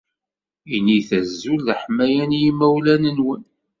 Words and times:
Init 0.75 1.09
azul 1.19 1.59
d 1.65 1.67
aḥmayan 1.75 2.31
i 2.37 2.39
yimawlan-nwen. 2.43 3.43